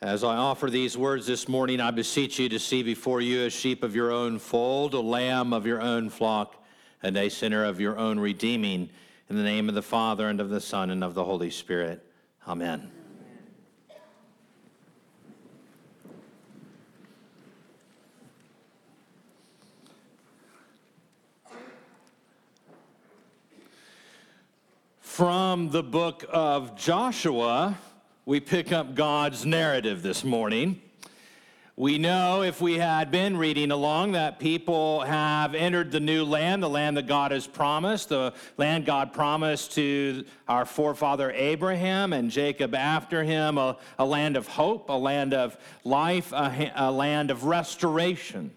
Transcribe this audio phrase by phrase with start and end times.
[0.00, 3.50] as I offer these words this morning, I beseech you to see before you a
[3.50, 6.64] sheep of your own fold, a lamb of your own flock,
[7.02, 8.90] and a sinner of your own redeeming.
[9.28, 12.04] In the name of the Father, and of the Son, and of the Holy Spirit.
[12.46, 12.90] Amen.
[25.00, 27.76] From the book of Joshua,
[28.28, 30.82] we pick up God's narrative this morning.
[31.76, 36.62] We know if we had been reading along that people have entered the new land,
[36.62, 42.30] the land that God has promised, the land God promised to our forefather Abraham and
[42.30, 47.30] Jacob after him, a, a land of hope, a land of life, a, a land
[47.30, 48.50] of restoration.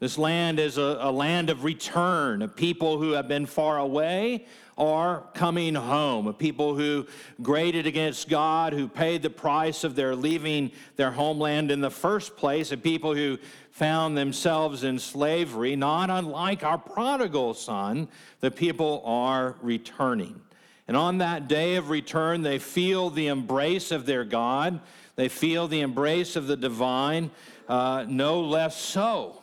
[0.00, 4.46] This land is a, a land of return, people who have been far away
[4.76, 7.04] are coming home, people who
[7.42, 12.36] graded against God, who paid the price of their leaving their homeland in the first
[12.36, 13.38] place, and people who
[13.72, 18.06] found themselves in slavery, not unlike our prodigal son,
[18.38, 20.40] the people are returning.
[20.86, 24.80] And on that day of return, they feel the embrace of their God.
[25.16, 27.32] They feel the embrace of the divine,
[27.68, 29.42] uh, no less so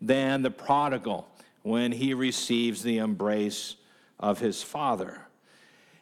[0.00, 1.28] than the prodigal
[1.62, 3.76] when he receives the embrace
[4.20, 5.20] of his father.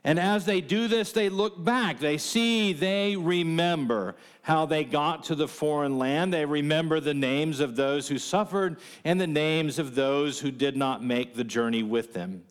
[0.04, 2.00] And as they do this, they look back.
[2.00, 6.34] They see, they remember how they got to the foreign land.
[6.34, 10.76] They remember the names of those who suffered and the names of those who did
[10.76, 12.42] not make the journey with them.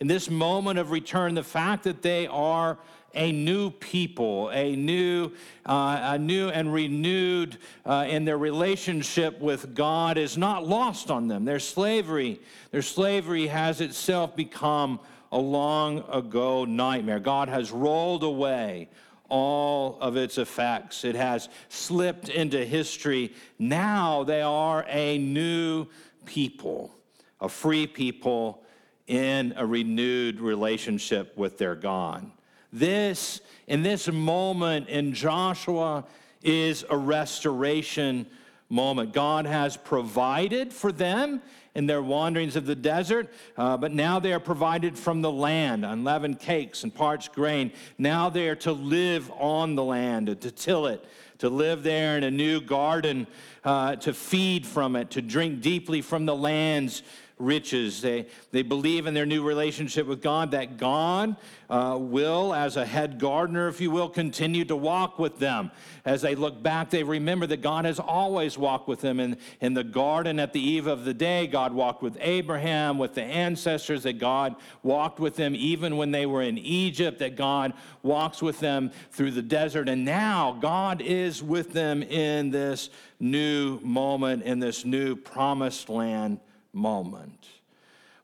[0.00, 2.78] In this moment of return, the fact that they are
[3.14, 5.32] a new people, a new,
[5.66, 11.26] uh, a new and renewed uh, in their relationship with God is not lost on
[11.26, 11.44] them.
[11.44, 15.00] Their slavery, their slavery has itself become
[15.32, 17.18] a long ago nightmare.
[17.18, 18.88] God has rolled away
[19.28, 21.04] all of its effects.
[21.04, 23.34] It has slipped into history.
[23.58, 25.86] Now they are a new
[26.24, 26.94] people,
[27.40, 28.62] a free people
[29.08, 32.30] in a renewed relationship with their God.
[32.72, 36.04] This, in this moment in Joshua,
[36.42, 38.26] is a restoration
[38.68, 39.12] moment.
[39.14, 41.40] God has provided for them
[41.74, 45.84] in their wanderings of the desert, uh, but now they are provided from the land,
[45.84, 47.72] unleavened cakes and parched grain.
[47.96, 51.04] Now they are to live on the land, to till it,
[51.38, 53.26] to live there in a new garden,
[53.64, 57.02] uh, to feed from it, to drink deeply from the land's
[57.38, 58.00] riches.
[58.00, 61.36] They, they believe in their new relationship with God that God
[61.70, 65.70] uh, will, as a head gardener, if you will, continue to walk with them.
[66.04, 69.20] As they look back, they remember that God has always walked with them.
[69.20, 73.14] In, in the garden at the eve of the day, God walked with Abraham, with
[73.14, 77.74] the ancestors, that God walked with them even when they were in Egypt, that God
[78.02, 79.88] walks with them through the desert.
[79.88, 82.90] And now God is with them in this
[83.20, 86.40] new moment, in this new promised land
[86.72, 87.46] moment.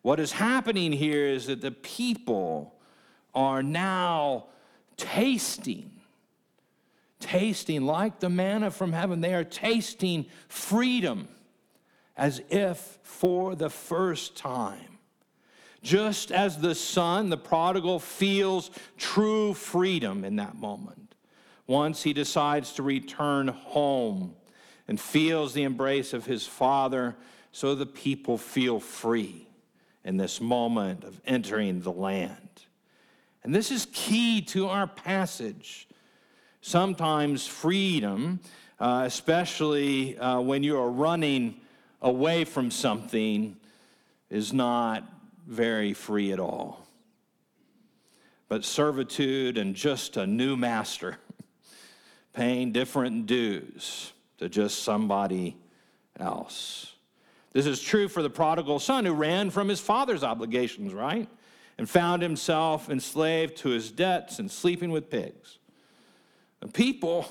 [0.02, 2.74] What is happening here is that the people
[3.34, 4.46] are now
[4.96, 5.90] tasting,
[7.20, 9.20] tasting like the manna from heaven.
[9.20, 11.28] They are tasting freedom
[12.16, 14.98] as if for the first time.
[15.82, 21.14] Just as the son, the prodigal, feels true freedom in that moment,
[21.66, 24.34] once he decides to return home
[24.86, 27.16] and feels the embrace of his father
[27.54, 29.46] so the people feel free
[30.04, 32.64] in this moment of entering the land.
[33.44, 35.86] And this is key to our passage.
[36.62, 38.40] Sometimes freedom,
[38.80, 41.60] uh, especially uh, when you are running
[42.02, 43.56] away from something,
[44.30, 45.04] is not
[45.46, 46.84] very free at all.
[48.48, 51.18] But servitude and just a new master,
[52.32, 55.56] paying different dues to just somebody
[56.18, 56.93] else.
[57.54, 61.28] This is true for the prodigal son who ran from his father's obligations, right?
[61.78, 65.58] And found himself enslaved to his debts and sleeping with pigs.
[66.60, 67.26] The people,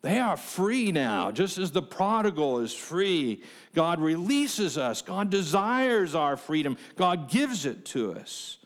[0.00, 3.42] they are free now, just as the prodigal is free.
[3.74, 8.58] God releases us, God desires our freedom, God gives it to us.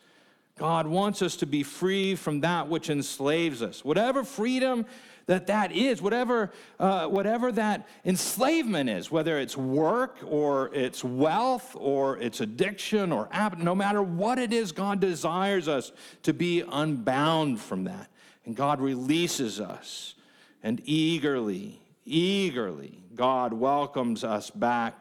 [0.57, 3.83] God wants us to be free from that which enslaves us.
[3.83, 4.85] Whatever freedom
[5.29, 11.75] that that is, whatever, uh, whatever that enslavement is, whether it's work or it's wealth
[11.75, 13.29] or it's addiction or
[13.59, 15.91] no matter what it is, God desires us
[16.23, 18.09] to be unbound from that.
[18.43, 20.15] And God releases us.
[20.63, 24.99] And eagerly, eagerly, God welcomes us back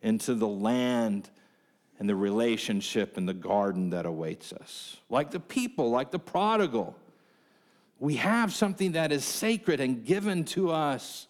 [0.00, 1.28] into the land
[1.98, 4.96] and the relationship and the garden that awaits us.
[5.10, 6.96] Like the people, like the prodigal
[7.98, 11.26] we have something that is sacred and given to us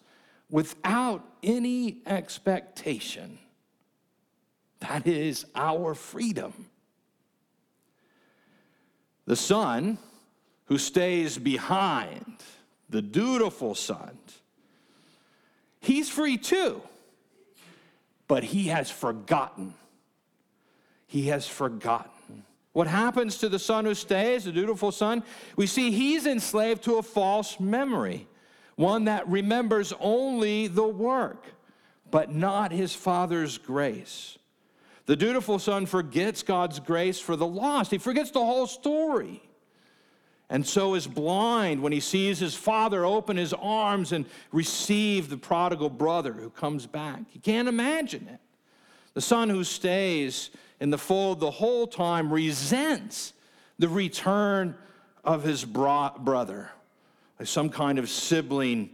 [0.49, 3.39] without any expectation.
[4.79, 6.53] That is our freedom.
[9.25, 9.97] The son
[10.65, 12.37] who stays behind,
[12.89, 14.17] the dutiful son,
[15.79, 16.81] he's free too,
[18.27, 19.73] but he has forgotten.
[21.07, 22.18] He has forgotten.
[22.79, 25.21] What happens to the son who stays, the dutiful son?
[25.57, 28.25] We see he's enslaved to a false memory,
[28.77, 31.43] one that remembers only the work,
[32.09, 34.37] but not his father's grace.
[35.07, 39.43] The dutiful son forgets God's grace for the lost, he forgets the whole story.
[40.49, 45.35] And so is blind when he sees his father open his arms and receive the
[45.35, 47.23] prodigal brother who comes back.
[47.27, 48.39] He can't imagine it.
[49.15, 50.49] The son who stays
[50.79, 53.33] in the fold the whole time resents
[53.77, 54.75] the return
[55.23, 56.69] of his bro- brother,
[57.39, 58.89] like some kind of sibling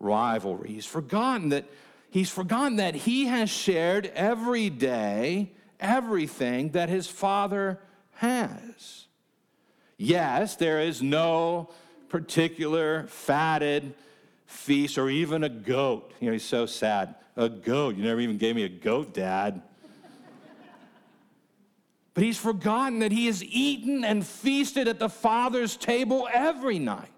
[0.00, 0.70] rivalry.
[0.70, 1.64] He's forgotten that
[2.10, 7.78] he's forgotten that he has shared every day everything that his father
[8.12, 9.06] has.
[9.96, 11.70] Yes, there is no
[12.08, 13.94] particular fatted
[14.46, 16.12] feast or even a goat.
[16.20, 17.14] You know, he's so sad.
[17.36, 17.96] A goat.
[17.96, 19.60] You never even gave me a goat, Dad.
[22.14, 27.10] But he's forgotten that he has eaten and feasted at the Father's table every night.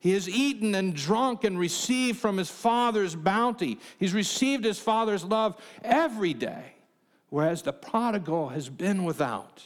[0.00, 3.78] He has eaten and drunk and received from his Father's bounty.
[4.00, 6.74] He's received his Father's love every day,
[7.28, 9.62] whereas the prodigal has been without.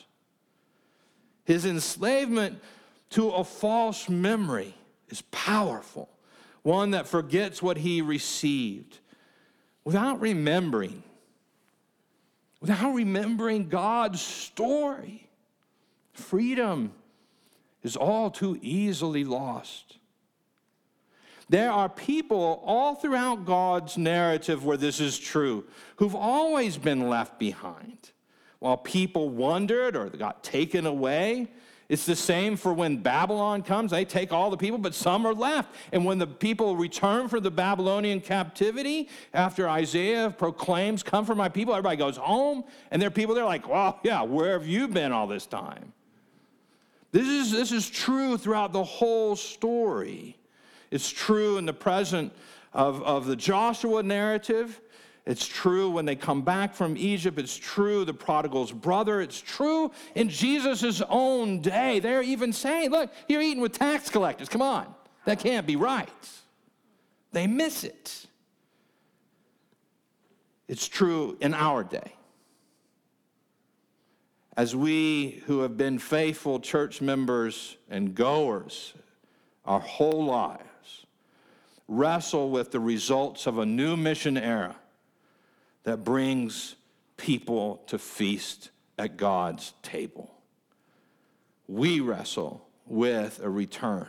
[1.44, 2.60] His enslavement
[3.10, 4.74] to a false memory
[5.08, 6.10] is powerful,
[6.60, 8.98] one that forgets what he received
[9.84, 11.02] without remembering
[12.60, 15.28] without remembering God's story.
[16.12, 16.92] Freedom
[17.82, 19.98] is all too easily lost.
[21.48, 25.64] There are people all throughout God's narrative where this is true
[25.96, 28.10] who've always been left behind.
[28.58, 31.48] While people wandered or got taken away,
[31.88, 33.92] it's the same for when Babylon comes.
[33.92, 35.72] They take all the people, but some are left.
[35.92, 41.48] And when the people return from the Babylonian captivity, after Isaiah proclaims, Come for my
[41.48, 42.64] people, everybody goes home.
[42.90, 45.92] And there are people, they're like, Well, yeah, where have you been all this time?
[47.12, 50.36] This is, this is true throughout the whole story.
[50.90, 52.32] It's true in the present
[52.72, 54.80] of, of the Joshua narrative.
[55.26, 57.38] It's true when they come back from Egypt.
[57.40, 59.20] It's true the prodigal's brother.
[59.20, 61.98] It's true in Jesus' own day.
[61.98, 64.48] They're even saying, look, you're eating with tax collectors.
[64.48, 64.86] Come on.
[65.24, 66.08] That can't be right.
[67.32, 68.26] They miss it.
[70.68, 72.12] It's true in our day.
[74.56, 78.94] As we who have been faithful church members and goers
[79.64, 80.62] our whole lives
[81.88, 84.76] wrestle with the results of a new mission era
[85.86, 86.74] that brings
[87.16, 90.34] people to feast at God's table.
[91.68, 94.08] We wrestle with a return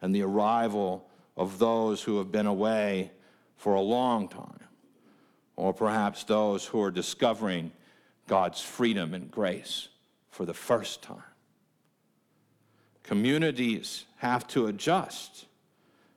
[0.00, 3.10] and the arrival of those who have been away
[3.56, 4.60] for a long time,
[5.56, 7.72] or perhaps those who are discovering
[8.28, 9.88] God's freedom and grace
[10.30, 11.18] for the first time.
[13.02, 15.46] Communities have to adjust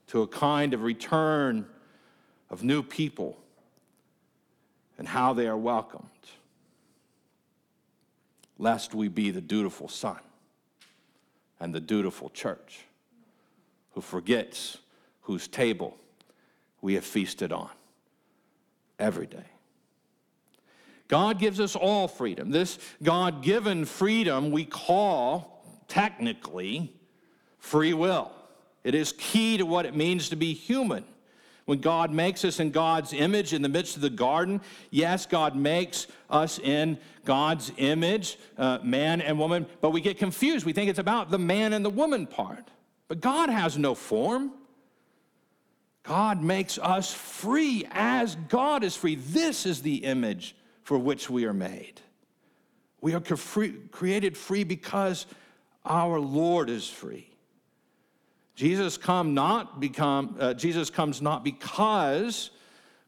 [0.08, 1.66] to a kind of return
[2.52, 3.40] of new people
[5.00, 6.06] and how they are welcomed,
[8.60, 10.20] lest we be the dutiful son
[11.60, 12.82] and the dutiful church
[13.94, 14.78] who forgets
[15.22, 15.98] whose table
[16.82, 17.70] we have feasted on
[19.00, 19.46] every day.
[21.08, 22.52] God gives us all freedom.
[22.52, 26.94] This God given freedom we call technically
[27.58, 28.32] free will.
[28.84, 31.06] It is key to what it means to be human
[31.70, 34.60] when God makes us in God's image in the midst of the garden,
[34.90, 40.66] yes, God makes us in God's image, uh, man and woman, but we get confused.
[40.66, 42.72] We think it's about the man and the woman part.
[43.08, 44.52] But God has no form.
[46.02, 49.14] God makes us free as God is free.
[49.14, 52.02] This is the image for which we are made.
[53.00, 55.28] We are created free because
[55.86, 57.29] our Lord is free.
[58.60, 62.50] Jesus come not become uh, Jesus comes not because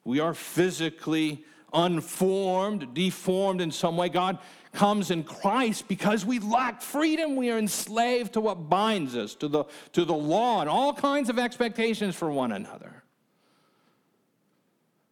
[0.05, 1.43] we are physically
[1.73, 4.07] unformed, deformed in some way.
[4.07, 4.37] God
[4.71, 7.35] comes in Christ because we lack freedom.
[7.35, 11.29] We are enslaved to what binds us, to the, to the law, and all kinds
[11.29, 13.03] of expectations for one another.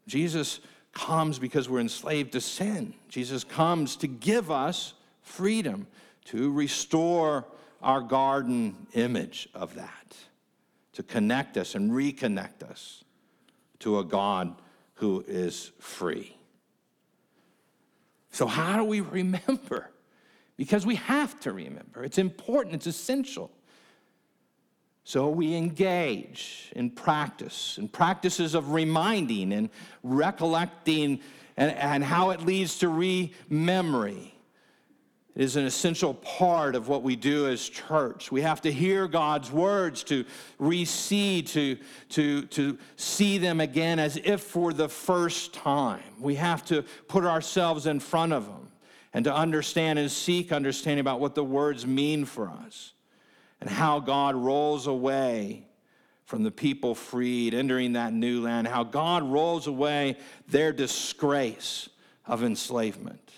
[0.07, 0.61] Jesus
[0.93, 2.93] comes because we're enslaved to sin.
[3.09, 5.85] Jesus comes to give us freedom,
[6.27, 7.45] to restore
[7.81, 10.15] our garden image of that,
[10.99, 13.05] to connect us and reconnect us
[13.79, 14.53] to a God
[14.95, 16.35] who is free.
[18.31, 19.91] So, how do we remember?
[20.57, 22.03] Because we have to remember.
[22.03, 23.49] It's important, it's essential.
[25.05, 29.69] So we engage in practice, in practices of reminding and
[30.03, 31.21] recollecting,
[31.55, 34.33] and, and how it leads to rememory
[35.39, 38.29] is an essential part of what we do as church.
[38.29, 40.25] We have to hear God's words to
[40.59, 41.77] re-see, to,
[42.09, 46.03] to, to see them again as if for the first time.
[46.19, 48.67] We have to put ourselves in front of them
[49.13, 52.91] and to understand and seek understanding about what the words mean for us
[53.61, 55.65] and how God rolls away
[56.25, 60.17] from the people freed, entering that new land, how God rolls away
[60.49, 61.87] their disgrace
[62.25, 63.28] of enslavement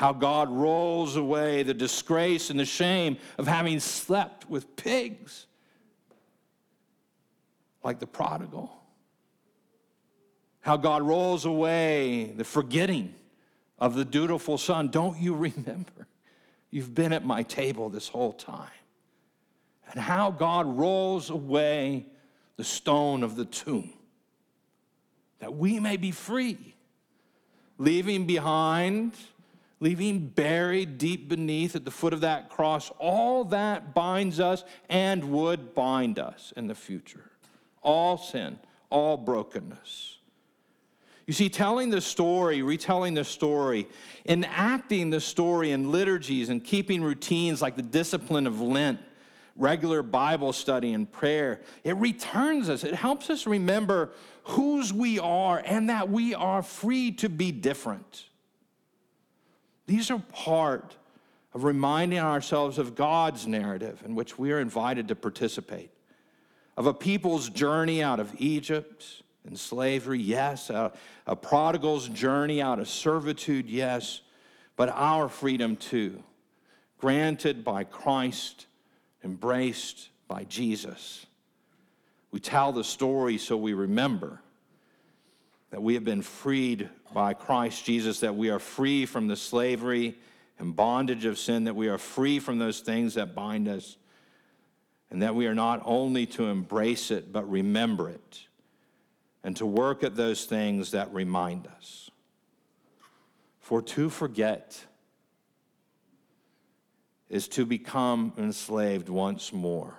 [0.00, 5.44] how God rolls away the disgrace and the shame of having slept with pigs,
[7.84, 8.72] like the prodigal.
[10.62, 13.14] How God rolls away the forgetting
[13.78, 14.88] of the dutiful son.
[14.88, 16.08] Don't you remember?
[16.70, 18.70] You've been at my table this whole time.
[19.92, 22.06] And how God rolls away
[22.56, 23.92] the stone of the tomb
[25.40, 26.74] that we may be free,
[27.76, 29.12] leaving behind
[29.80, 35.24] leaving buried deep beneath at the foot of that cross, all that binds us and
[35.24, 37.30] would bind us in the future.
[37.82, 38.58] All sin,
[38.90, 40.18] all brokenness.
[41.26, 43.88] You see, telling the story, retelling the story,
[44.26, 48.98] enacting the story in liturgies and keeping routines like the discipline of Lent,
[49.56, 52.82] regular Bible study and prayer, it returns us.
[52.82, 54.10] It helps us remember
[54.42, 58.24] whose we are and that we are free to be different.
[59.90, 60.94] These are part
[61.52, 65.90] of reminding ourselves of God's narrative in which we are invited to participate,
[66.76, 70.92] of a people's journey out of Egypt and slavery, yes, a,
[71.26, 74.20] a prodigal's journey out of servitude, yes,
[74.76, 76.22] but our freedom too,
[77.00, 78.66] granted by Christ,
[79.24, 81.26] embraced by Jesus.
[82.30, 84.40] We tell the story so we remember
[85.70, 90.18] that we have been freed by Christ Jesus, that we are free from the slavery
[90.58, 93.96] and bondage of sin, that we are free from those things that bind us,
[95.10, 98.40] and that we are not only to embrace it, but remember it,
[99.42, 102.10] and to work at those things that remind us.
[103.60, 104.84] For to forget
[107.28, 109.94] is to become enslaved once more,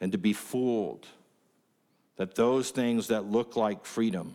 [0.00, 1.06] and to be fooled
[2.16, 4.34] that those things that look like freedom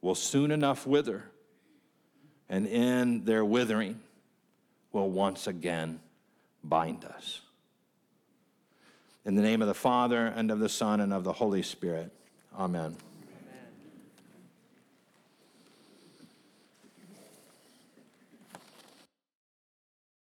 [0.00, 1.24] will soon enough wither,
[2.48, 4.00] and in their withering
[4.92, 6.00] will once again
[6.64, 7.40] bind us.
[9.24, 12.10] In the name of the Father, and of the Son, and of the Holy Spirit.
[12.58, 12.96] Amen.